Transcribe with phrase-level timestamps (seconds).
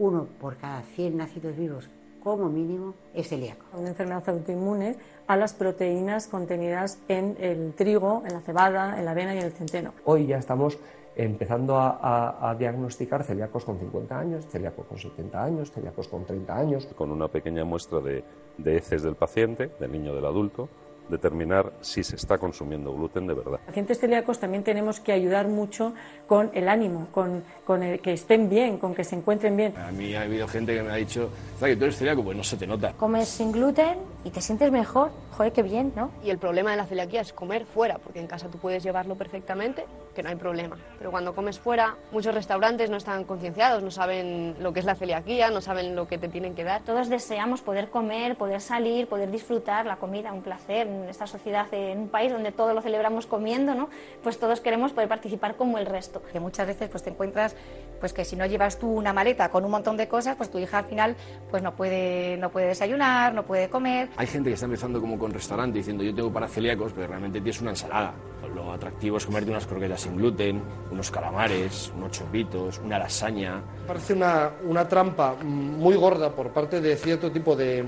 [0.00, 1.88] uno por cada 100 nacidos vivos
[2.24, 3.64] como mínimo es celíaco.
[3.74, 9.12] Una enfermedad autoinmune a las proteínas contenidas en el trigo, en la cebada, en la
[9.12, 9.94] avena y en el centeno.
[10.04, 10.78] Hoy ya estamos
[11.16, 16.86] empezando a, diagnosticar celíacos con 50 años, celíacos con 70 años, celíacos con 30 años.
[16.96, 18.24] Con una pequeña muestra de,
[18.58, 20.68] de heces del paciente, del niño del adulto,
[21.10, 23.60] determinar si se está consumiendo gluten de verdad.
[23.66, 25.94] Pacientes celíacos también tenemos que ayudar mucho
[26.26, 29.76] con el ánimo, con, con el, que estén bien, con que se encuentren bien.
[29.76, 32.44] A mí ha habido gente que me ha dicho, que tú eres celíaco, pues no
[32.44, 32.92] se te nota.
[32.94, 36.10] Comes sin gluten y te sientes mejor, joder, qué bien, ¿no?
[36.22, 39.16] Y el problema de la celiaquía es comer fuera, porque en casa tú puedes llevarlo
[39.16, 40.76] perfectamente, que no hay problema.
[40.98, 44.94] Pero cuando comes fuera, muchos restaurantes no están concienciados, no saben lo que es la
[44.94, 46.82] celiaquía, no saben lo que te tienen que dar.
[46.82, 51.66] Todos deseamos poder comer, poder salir, poder disfrutar la comida, un placer, en esta sociedad,
[51.72, 53.88] en un país donde todo lo celebramos comiendo, ¿no?
[54.22, 56.22] Pues todos queremos poder participar como el resto.
[56.32, 57.54] Que muchas veces pues te encuentras
[57.98, 60.58] pues que si no llevas tú una maleta con un montón de cosas, pues tu
[60.58, 61.16] hija al final
[61.50, 64.08] pues no puede no puede desayunar, no puede comer.
[64.16, 67.40] Hay gente que está empezando como con restaurante diciendo yo tengo para celíacos, pero realmente
[67.40, 68.14] tienes una ensalada.
[68.54, 70.60] Lo atractivo es comerte unas croquetas sin gluten,
[70.90, 73.62] unos calamares, unos chopitos, una lasaña.
[73.86, 77.82] Parece una, una trampa muy gorda por parte de cierto tipo de,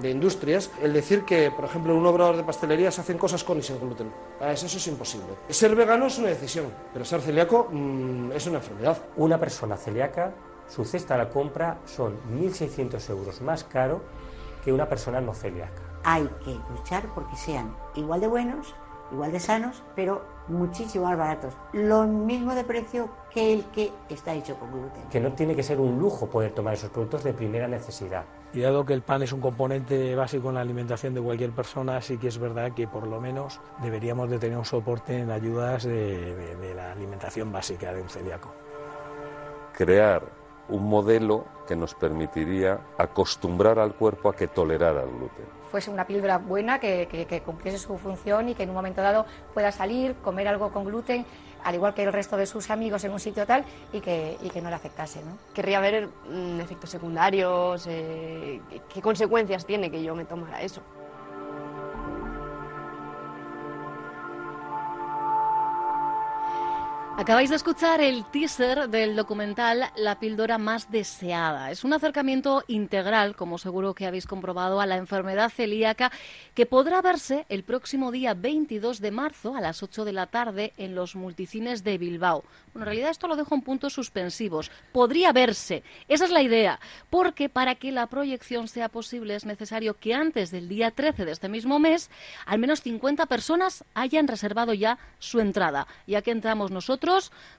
[0.00, 3.58] de industrias el decir que, por ejemplo, un obrador de pastelería se hacen cosas con
[3.58, 4.10] y sin gluten.
[4.38, 5.26] Para eso, eso es imposible.
[5.50, 8.96] Ser vegano es una decisión, pero ser celíaco mm, es una enfermedad.
[9.16, 10.32] Una persona celíaca,
[10.66, 14.00] su cesta a la compra son 1.600 euros más caro
[14.64, 15.82] que una persona no celíaca.
[16.02, 18.74] Hay que luchar porque sean igual de buenos,
[19.12, 21.52] igual de sanos, pero muchísimo más baratos.
[21.74, 25.02] Lo mismo de precio que el que está hecho con gluten.
[25.10, 28.24] Que no tiene que ser un lujo poder tomar esos productos de primera necesidad.
[28.56, 32.00] Y dado que el pan es un componente básico en la alimentación de cualquier persona,
[32.00, 35.84] sí que es verdad que por lo menos deberíamos de tener un soporte en ayudas
[35.84, 38.50] de, de la alimentación básica de un celíaco.
[39.74, 40.22] Crear
[40.70, 45.44] un modelo que nos permitiría acostumbrar al cuerpo a que tolerara el gluten.
[45.70, 49.02] Fuese una píldora buena que, que, que, cumpliese su función y que en un momento
[49.02, 51.26] dado pueda salir, comer algo con gluten,
[51.66, 54.50] al igual que el resto de sus amigos en un sitio tal, y que, y
[54.50, 55.20] que no le afectase.
[55.24, 55.36] ¿no?
[55.52, 58.60] Querría ver mmm, efectos secundarios, eh,
[58.92, 60.80] qué consecuencias tiene que yo me tomara eso.
[67.18, 71.70] Acabáis de escuchar el teaser del documental La píldora más deseada.
[71.70, 76.12] Es un acercamiento integral, como seguro que habéis comprobado, a la enfermedad celíaca
[76.54, 80.74] que podrá verse el próximo día 22 de marzo a las 8 de la tarde
[80.76, 82.44] en los multicines de Bilbao.
[82.74, 84.70] Bueno, en realidad esto lo dejo en puntos suspensivos.
[84.92, 85.82] Podría verse.
[86.08, 86.80] Esa es la idea.
[87.08, 91.32] Porque para que la proyección sea posible es necesario que antes del día 13 de
[91.32, 92.10] este mismo mes
[92.44, 95.86] al menos 50 personas hayan reservado ya su entrada.
[96.06, 97.05] Ya que entramos nosotros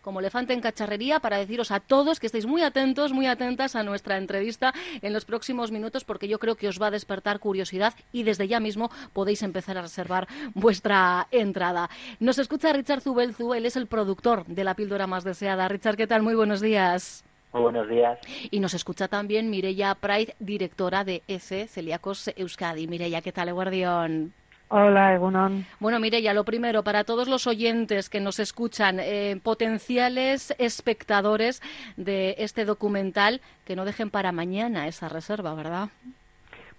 [0.02, 3.84] como elefante en cacharrería para deciros a todos que estéis muy atentos, muy atentas a
[3.84, 7.94] nuestra entrevista en los próximos minutos porque yo creo que os va a despertar curiosidad
[8.12, 11.90] y desde ya mismo podéis empezar a reservar vuestra entrada.
[12.20, 15.68] Nos escucha Richard Zubelzu, él es el productor de la píldora más deseada.
[15.68, 16.24] Richard, ¿qué tal?
[16.24, 17.24] Muy buenos días.
[17.54, 18.20] Muy buenos días.
[18.52, 22.88] Y nos escucha también Mireia Pride, directora de ECE Celíacos Euskadi.
[22.88, 24.34] Mireia, ¿qué tal, Guardión?
[24.70, 25.66] Hola, Egunon.
[25.80, 31.62] Bueno, Mireya, lo primero, para todos los oyentes que nos escuchan, eh, potenciales espectadores
[31.96, 35.88] de este documental, que no dejen para mañana esa reserva, ¿verdad?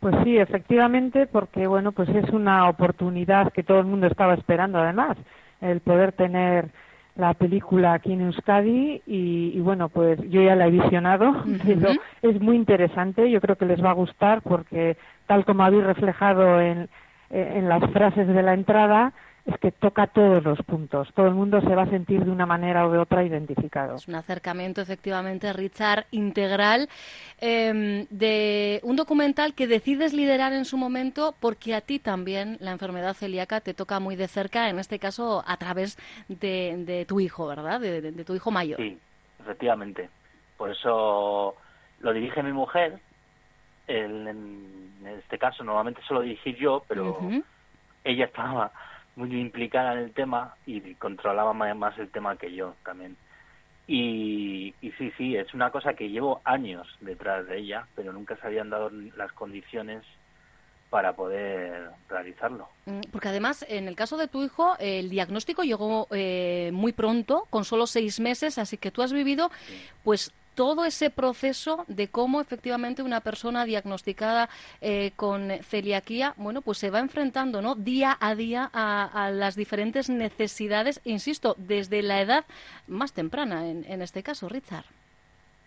[0.01, 4.79] Pues sí, efectivamente, porque bueno, pues es una oportunidad que todo el mundo estaba esperando,
[4.79, 5.17] además,
[5.63, 6.69] el poder tener
[7.17, 11.35] la película aquí en Euskadi y, y bueno, pues yo ya la he visionado, uh
[11.35, 11.61] -huh.
[11.65, 11.91] pero
[12.23, 14.97] es muy interesante, yo creo que les va a gustar porque
[15.27, 16.89] tal como habéis reflejado en
[17.31, 19.13] en las frases de la entrada
[19.49, 21.09] es que toca todos los puntos.
[21.15, 23.97] Todo el mundo se va a sentir de una manera o de otra identificado.
[23.97, 26.89] Es un acercamiento, efectivamente, Richard, integral
[27.41, 32.73] eh, de un documental que decides liderar en su momento porque a ti también la
[32.73, 35.97] enfermedad celíaca te toca muy de cerca, en este caso a través
[36.29, 37.81] de, de tu hijo, ¿verdad?
[37.81, 38.79] De, de, de, tu hijo mayor.
[38.79, 38.99] Sí,
[39.41, 40.11] efectivamente.
[40.59, 41.55] Por eso
[42.01, 42.99] lo dirige mi mujer.
[43.89, 44.89] El, en,
[45.19, 47.45] este caso normalmente suelo dirigir yo, pero uh -huh.
[48.05, 48.71] ella estaba
[49.17, 53.17] muy implicada en el tema y controlaba más el tema que yo también.
[53.89, 58.37] Y, y sí, sí, es una cosa que llevo años detrás de ella, pero nunca
[58.37, 60.05] se habían dado las condiciones
[60.91, 62.69] para poder realizarlo.
[62.87, 67.47] Mm, Porque además, en el caso de tu hijo, el diagnóstico llegó eh, muy pronto,
[67.51, 69.51] con solo seis meses, así que tú has vivido,
[70.05, 74.49] pues todo ese proceso de cómo efectivamente una persona diagnosticada
[74.81, 77.77] eh, con celiaquía, bueno, pues se va enfrentando, ¿no?
[77.77, 82.45] Día a día a, a las diferentes necesidades, insisto, desde la edad
[82.89, 84.85] más temprana, en, en este caso, Richard.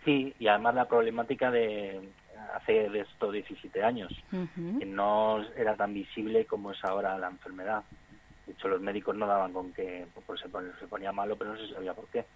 [0.04, 1.98] Sí, y además la problemática de
[2.54, 4.12] hace de estos 17 años,
[4.78, 7.82] que no era tan visible como es ahora la enfermedad.
[8.46, 11.54] De hecho, los médicos no daban con que pues, se, ponía, se ponía malo, pero
[11.54, 12.26] no se sabía por qué.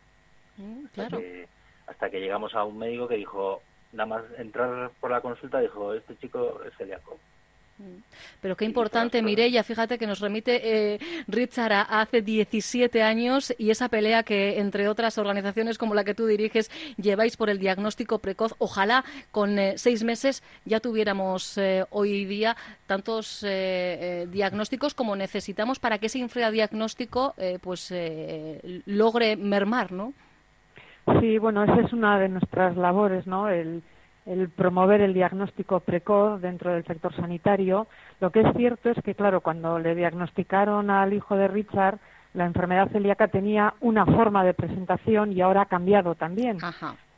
[0.57, 1.19] Mm, claro.
[1.19, 1.49] que-
[1.87, 3.63] hasta que llegamos a un médico que dijo,
[3.93, 7.19] nada más entrar por la consulta, dijo, este chico es celíaco.
[8.41, 10.99] Pero qué importante, Mireia, fíjate que nos remite eh,
[11.29, 16.15] Richard a hace 17 años y esa pelea que, entre otras organizaciones como la que
[16.15, 18.55] tú diriges, lleváis por el diagnóstico precoz.
[18.59, 22.57] Ojalá con eh, seis meses ya tuviéramos eh, hoy día
[22.87, 30.15] tantos eh, eh, diagnósticos como necesitamos para que ese infradiagnóstico pues, eh, logre mermar, ¿no?
[31.21, 33.49] Sí, bueno, esa es una de nuestras labores, ¿no?
[33.49, 33.83] El,
[34.27, 37.87] el promover el diagnóstico precoz dentro del sector sanitario.
[38.21, 41.99] Lo que es cierto es que, claro, cuando le diagnosticaron al hijo de Richard,
[42.35, 46.59] la enfermedad celíaca tenía una forma de presentación y ahora ha cambiado también.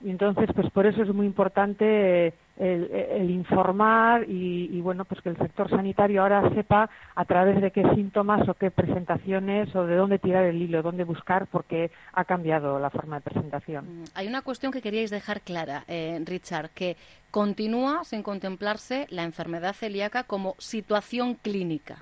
[0.01, 5.05] Y entonces, pues por eso es muy importante eh, el, el informar y, y, bueno,
[5.05, 9.75] pues que el sector sanitario ahora sepa a través de qué síntomas o qué presentaciones
[9.75, 14.05] o de dónde tirar el hilo, dónde buscar, porque ha cambiado la forma de presentación.
[14.15, 16.97] Hay una cuestión que queríais dejar clara, eh, Richard, que
[17.31, 21.99] continúa sin contemplarse la enfermedad celíaca como situación clínica.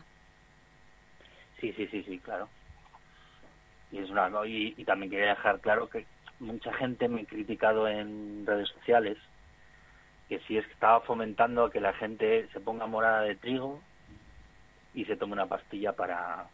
[1.60, 2.48] Sí, sí, sí, sí, claro.
[3.92, 6.06] Y, es una, y, y también quería dejar claro que
[6.40, 9.16] mucha gente me ha criticado en redes sociales
[10.28, 13.80] que si es que estaba fomentando que la gente se ponga morada de trigo
[14.94, 16.46] y se tome una pastilla para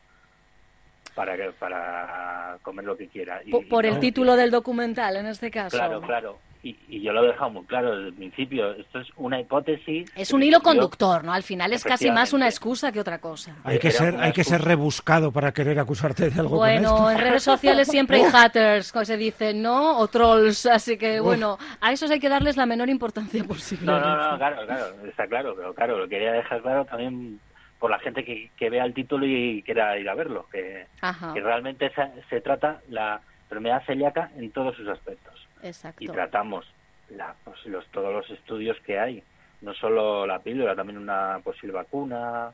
[1.15, 3.43] para para comer lo que quiera.
[3.45, 5.77] Y- Po- y por no, el título del documental, en este caso.
[5.77, 6.39] Claro, claro.
[6.65, 8.73] Y, y yo lo he dejado muy claro desde el principio.
[8.75, 10.13] Esto es una hipótesis.
[10.15, 11.33] Es un hilo conductor, ¿no?
[11.33, 13.57] Al final es casi más una excusa que otra cosa.
[13.65, 17.11] Hay que, ser, hay que ser rebuscado para querer acusarte de algo con Bueno, esto.
[17.11, 19.99] en redes sociales siempre hay haters, como se dice, ¿no?
[19.99, 23.87] O trolls, así que bueno, a esos hay que darles la menor importancia posible.
[23.87, 27.41] No, no, no, claro, claro, está claro, pero claro, lo quería dejar claro también
[27.81, 30.87] por la gente que, que vea el título y quiera ir a verlo, que,
[31.35, 35.32] que realmente se, se trata la enfermedad celíaca en todos sus aspectos
[35.63, 36.03] exacto.
[36.03, 36.67] y tratamos
[37.11, 39.23] la, pues, los, todos los estudios que hay,
[39.61, 42.53] no solo la píldora, también una posible vacuna,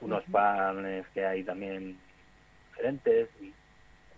[0.00, 1.98] unos panes que hay también
[2.70, 3.52] diferentes y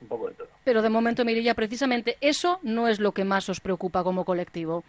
[0.00, 0.48] un poco de todo.
[0.64, 4.84] Pero de momento, Mirilla, precisamente eso no es lo que más os preocupa como colectivo.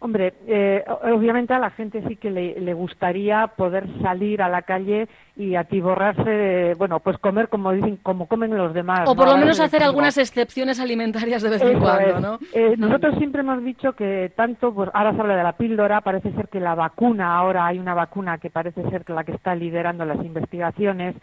[0.00, 4.62] Hombre, eh, obviamente a la gente sí que le, le gustaría poder salir a la
[4.62, 9.08] calle y atiborrarse, de, bueno, pues comer como dicen, como comen los demás.
[9.08, 9.32] O por ¿no?
[9.32, 12.20] lo menos hacer algunas excepciones alimentarias de vez en cuando.
[12.20, 12.38] ¿no?
[12.52, 16.32] Eh, nosotros siempre hemos dicho que tanto, pues ahora se habla de la píldora, parece
[16.32, 20.04] ser que la vacuna, ahora hay una vacuna que parece ser la que está liderando
[20.04, 21.16] las investigaciones.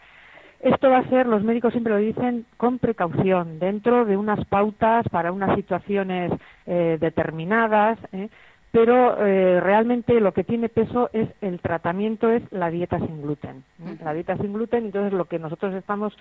[0.60, 5.06] Esto va a ser, los médicos siempre lo dicen, con precaución, dentro de unas pautas
[5.10, 6.32] para unas situaciones
[6.66, 7.98] eh, determinadas.
[8.12, 8.28] ¿eh?
[8.76, 13.64] Pero eh, realmente lo que tiene peso es el tratamiento, es la dieta sin gluten.
[13.82, 13.96] ¿eh?
[14.04, 16.14] La dieta sin gluten, entonces lo que nosotros estamos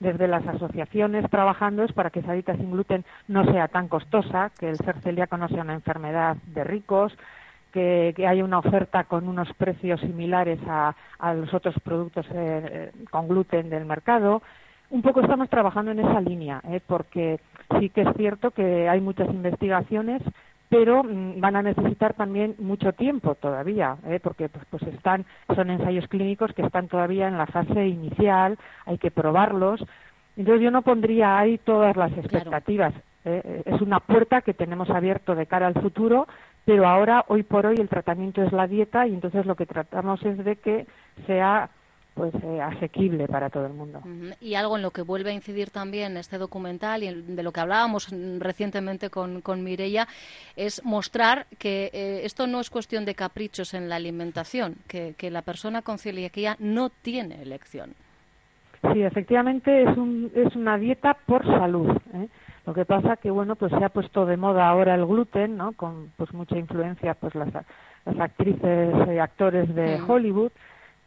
[0.00, 4.50] desde las asociaciones trabajando es para que esa dieta sin gluten no sea tan costosa,
[4.58, 7.16] que el ser celíaco no sea una enfermedad de ricos,
[7.72, 12.32] que, que haya una oferta con unos precios similares a, a los otros productos eh,
[12.34, 14.42] eh, con gluten del mercado.
[14.90, 16.80] Un poco estamos trabajando en esa línea, ¿eh?
[16.84, 17.38] porque
[17.78, 20.20] sí que es cierto que hay muchas investigaciones
[20.70, 24.20] pero mm, van a necesitar también mucho tiempo todavía, ¿eh?
[24.22, 28.96] porque pues, pues están, son ensayos clínicos que están todavía en la fase inicial, hay
[28.96, 29.84] que probarlos.
[30.36, 32.94] Entonces yo no pondría ahí todas las expectativas.
[33.24, 33.62] ¿eh?
[33.66, 36.28] Es una puerta que tenemos abierto de cara al futuro,
[36.64, 40.24] pero ahora, hoy por hoy, el tratamiento es la dieta y entonces lo que tratamos
[40.24, 40.86] es de que
[41.26, 41.68] sea
[42.14, 44.02] pues eh, asequible para todo el mundo.
[44.40, 47.60] Y algo en lo que vuelve a incidir también este documental y de lo que
[47.60, 50.06] hablábamos mm, recientemente con, con Mireia
[50.56, 55.30] es mostrar que eh, esto no es cuestión de caprichos en la alimentación, que, que
[55.30, 57.94] la persona con celiaquía no tiene elección.
[58.92, 61.90] Sí, efectivamente es, un, es una dieta por salud.
[62.14, 62.28] ¿eh?
[62.66, 65.72] Lo que pasa que bueno, pues se ha puesto de moda ahora el gluten, ¿no?
[65.72, 70.06] Con pues mucha influencia, pues las, las actrices y actores de Mm.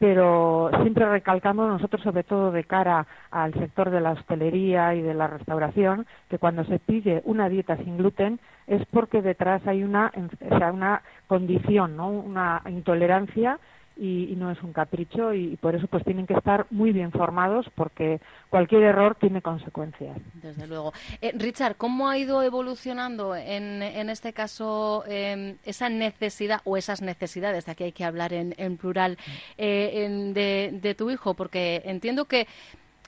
[0.04, 5.14] Pero siempre recalcamos nosotros, sobre todo de cara al sector de la hostelería y de
[5.14, 10.12] la restauración, que cuando se pide una dieta sin gluten es porque detrás hay una,
[10.52, 12.10] o sea, una condición, ¿no?
[12.10, 13.60] una intolerancia
[13.96, 17.66] y, no es un capricho y, por eso pues tienen que estar muy bien formados
[17.76, 18.20] porque
[18.50, 20.18] cualquier error tiene consecuencias.
[20.34, 20.94] Desde luego.
[21.22, 27.02] Eh, Richard, ¿cómo ha ido evolucionando en, en este caso em, esa necesidad o esas
[27.02, 29.18] necesidades, de aquí hay que hablar en, en plural,
[29.58, 31.34] eh, de, de tu hijo?
[31.36, 32.48] Porque entiendo que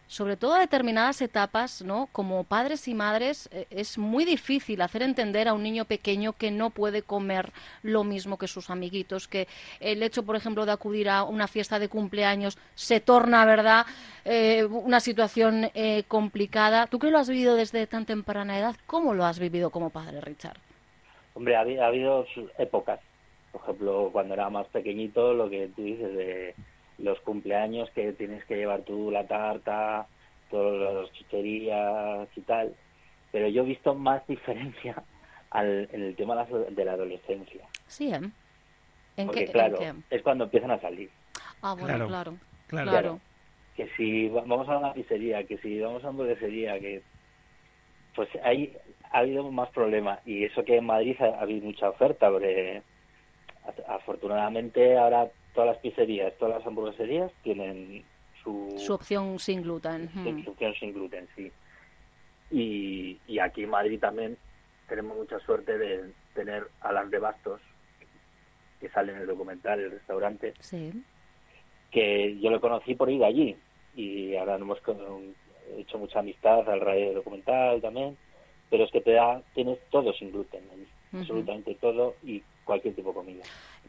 [0.08, 2.08] sobre todo a determinadas etapas, ¿no?
[2.12, 6.52] Como padres y madres eh, es muy difícil hacer entender a un niño pequeño que
[6.52, 7.52] no puede comer
[7.84, 9.48] lo mismo que sus amiguitos, que
[9.80, 13.86] el hecho, por ejemplo, de acudir a una fiesta de cumpleaños se torna, ¿verdad?,
[14.26, 16.88] eh, una situación eh, complicada.
[16.88, 18.76] ¿Tú que lo has vivido desde tan temprana edad?
[18.86, 20.58] ¿Cómo lo has vivido como padre, Richard?
[21.34, 22.26] Hombre, ha, ha habido
[22.58, 23.00] épocas.
[23.52, 26.56] Por ejemplo, cuando era más pequeñito, lo que tú dices de
[26.98, 30.08] los cumpleaños que tienes que llevar tú la tarta,
[30.50, 32.76] todas las chucherías y tal.
[33.32, 35.04] Pero yo he visto más diferencia
[35.50, 37.66] al, en el tema de la adolescencia.
[37.88, 38.22] Sí, ¿eh?
[39.18, 41.10] ¿En Porque, claro, es cuando empiezan a salir.
[41.62, 42.38] Ah, bueno, claro.
[42.68, 43.20] Claro.
[43.76, 47.02] Que si vamos a una pizzería, que si vamos a una hamburguesería, que.
[48.16, 48.76] Pues ahí
[49.12, 50.20] ha habido más problemas.
[50.26, 52.82] Y eso que en Madrid ha, habido mucha oferta, porque
[53.88, 58.04] afortunadamente ahora todas las pizzerías, todas las hamburgueserías tienen
[58.44, 60.10] su, su opción sin gluten.
[60.44, 61.52] Su, opción sin gluten, sí.
[62.52, 64.38] Y, y aquí en Madrid también
[64.88, 67.62] tenemos mucha suerte de tener a las de Bastos,
[68.80, 70.92] que sale en el documental, el restaurante, sí.
[71.90, 73.56] que yo lo conocí por ir allí
[73.96, 74.80] y ahora hemos
[75.78, 78.18] hecho mucha amistad al radio documental también,
[78.70, 80.64] pero es que te da, tienes todo sin gluten,
[81.14, 83.44] absolutamente todo y cualquier tipo de comida.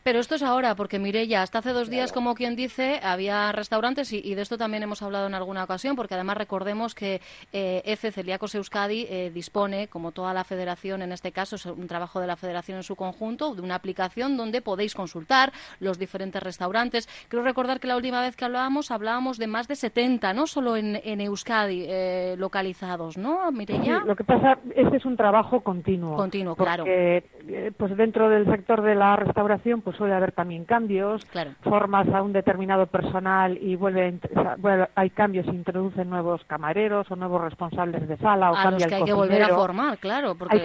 [0.07, 4.13] Pero esto es ahora, porque ya hasta hace dos días, como quien dice, había restaurantes
[4.13, 7.21] y, de esto también hemos hablado en alguna ocasión, porque además recordemos que
[7.53, 11.89] eh, EFE Celíacos Euskadi eh, dispone, como toda la federación, en este caso es un
[11.89, 16.41] trabajo de la federación en su conjunto, de una aplicación donde podéis consultar los diferentes
[16.41, 17.09] restaurantes.
[17.29, 20.77] Quiero recordar que la última vez que hablábamos, hablábamos de más de 70, no solo
[20.77, 24.05] en, Euskadi eh, localizados, ¿no, Mireya?
[24.07, 26.15] lo que pasa, este es un trabajo continuo.
[26.15, 26.85] Continuo, claro.
[26.87, 27.25] Eh,
[27.77, 31.27] pues dentro del sector de la restauración, pues suele haber también cambios,
[31.63, 34.19] formas a un determinado personal y vuelve,
[34.95, 38.89] hay cambios, se introducen nuevos camareros o nuevos responsables de sala o a cambia los
[38.89, 40.63] que hay que volver a formar, claro, porque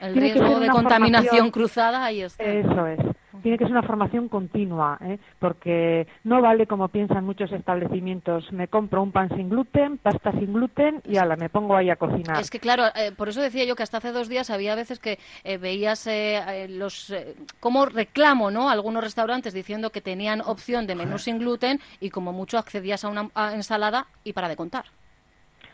[0.00, 2.44] el riesgo de contaminación cruzada ahí está.
[2.44, 2.98] Eso es
[3.42, 5.18] tiene que ser una formación continua, ¿eh?
[5.38, 10.52] porque no vale como piensan muchos establecimientos, me compro un pan sin gluten, pasta sin
[10.52, 12.40] gluten y ala, me pongo ahí a cocinar.
[12.40, 14.98] Es que claro, eh, por eso decía yo que hasta hace dos días había veces
[14.98, 17.14] que eh, veías eh, los
[17.60, 18.70] como reclamo, ¿no?
[18.70, 23.08] Algunos restaurantes diciendo que tenían opción de menú sin gluten y como mucho accedías a
[23.08, 24.86] una ensalada y para de contar.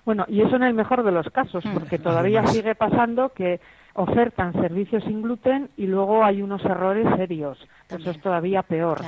[0.04, 1.75] Bueno, y eso en el mejor de los casos, mm.
[1.75, 3.61] porque todavía sigue pasando que
[3.94, 7.58] ofertan servicios sin gluten y luego hay unos errores serios.
[7.88, 9.00] Eso es todavía peor.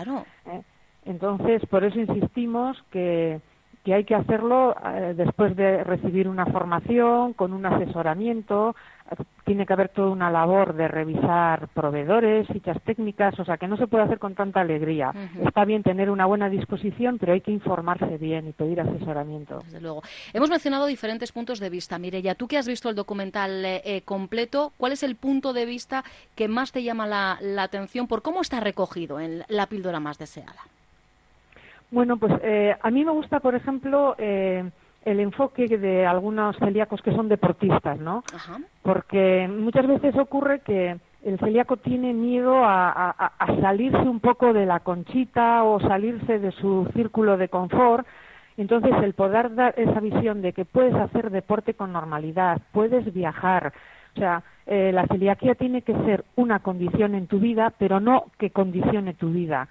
[0.47, 0.63] ¿eh?
[1.05, 3.41] Entonces, por eso insistimos que,
[3.87, 8.75] que hay que hacerlo eh, después de recibir una formación, con un asesoramiento,
[9.45, 13.77] tiene que haber toda una labor de revisar proveedores, fichas técnicas, o sea que no
[13.77, 15.13] se puede hacer con tanta alegría.
[15.47, 19.61] Está bien tener una buena disposición, pero hay que informarse bien y pedir asesoramiento.
[19.61, 20.03] Desde luego.
[20.33, 21.97] Hemos mencionado diferentes puntos de vista.
[21.97, 25.65] Mireya, tú que has visto el documental eh, eh, completo, ¿cuál es el punto de
[25.65, 26.03] vista
[26.35, 30.63] que más te llama la, atención por cómo está recogido en la píldora más deseada?
[31.97, 34.71] Bueno, pues eh, a mí me gusta, por ejemplo, el
[35.19, 38.23] enfoque de algunos celíacos que son deportistas, ¿no?
[38.83, 44.81] Porque muchas veces ocurre que el celíaco tiene miedo a, salirse un poco de la
[44.81, 48.07] conchita o salirse de su círculo de confort.
[48.59, 53.73] Entonces, el poder dar esa visión de que puedes hacer deporte con normalidad, puedes viajar,
[54.15, 58.27] o sea, eh, la celiaquía tiene que ser una condición en tu vida, pero no
[58.39, 59.71] que condicione tu vida.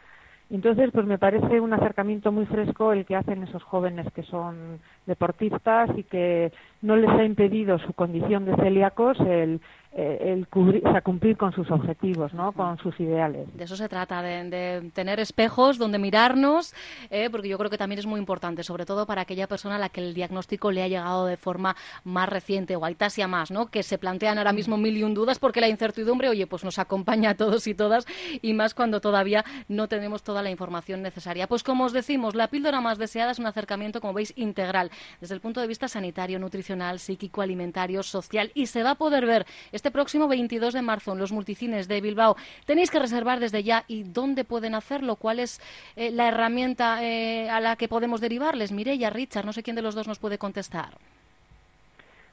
[0.52, 4.80] Entonces, pues me parece un acercamiento muy fresco el que hacen esos jóvenes que son
[5.08, 9.60] deportistas y que no les ha impedido su condición de celíacos el,
[9.98, 12.52] eh, el cumplir con sus objetivos, ¿no?
[12.52, 13.48] con sus ideales.
[13.56, 16.74] De eso se trata, de, tener espejos donde mirarnos,
[17.10, 19.80] eh, porque yo creo que también es muy importante, sobre todo para aquella persona a
[19.80, 23.68] la que el diagnóstico le ha llegado de forma más reciente o Aitasia más, ¿no?
[23.68, 26.78] que se plantean ahora mismo mil y un dudas porque la incertidumbre, oye, pues nos
[26.78, 28.06] acompaña a todos y todas
[28.42, 31.48] y más cuando todavía no tenemos toda la información necesaria.
[31.48, 35.36] Pues como os decimos, la píldora más deseada es un acercamiento, como veis, integral, desde
[35.36, 39.46] el punto de vista sanitario, nutricional, psíquico, alimentario, social y se va a poder ver
[39.86, 42.36] este próximo 22 de marzo en los multicines de Bilbao.
[42.66, 45.62] Tenéis que reservar desde ya y dónde pueden hacerlo, cuál es
[45.96, 48.72] eh, la herramienta eh, a la que podemos derivarles.
[48.72, 50.98] Mireya, Richard, no sé quién de los dos nos puede contestar.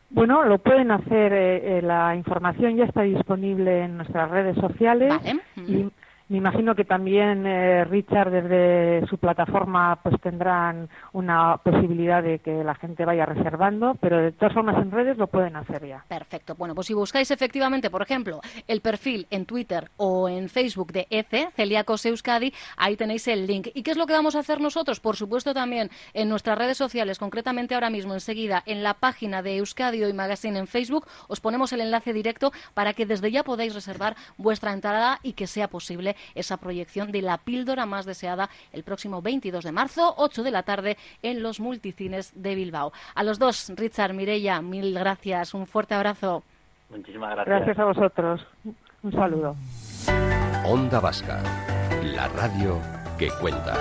[0.08, 5.12] Bueno, lo pueden hacer, eh, la información ya está disponible en nuestras redes sociales
[5.56, 5.90] y
[6.32, 12.64] me imagino que también eh, Richard desde su plataforma pues tendrán una posibilidad de que
[12.64, 16.02] la gente vaya reservando, pero de todas formas en redes lo pueden hacer ya.
[16.08, 16.54] Perfecto.
[16.54, 21.06] Bueno, pues si buscáis efectivamente, por ejemplo, el perfil en Twitter o en Facebook de
[21.10, 23.68] ECE, Celíacos Euskadi, ahí tenéis el link.
[23.74, 25.00] ¿Y qué es lo que vamos a hacer nosotros?
[25.00, 29.58] Por supuesto también en nuestras redes sociales, concretamente ahora mismo enseguida en la página de
[29.58, 33.74] Euskadi Hoy Magazine en Facebook, os ponemos el enlace directo para que desde ya podáis
[33.74, 38.82] reservar vuestra entrada y que sea posible esa proyección de la píldora más deseada el
[38.82, 42.92] próximo 22 de marzo, 8 de la tarde, en los multicines de Bilbao.
[43.14, 46.42] A los dos, Richard, Mireya, mil gracias, un fuerte abrazo.
[46.90, 47.56] Muchísimas gracias.
[47.56, 48.46] Gracias a vosotros.
[49.02, 49.56] Un saludo.
[50.64, 51.42] Onda Vasca,
[52.02, 52.78] la radio
[53.18, 53.74] que cuenta.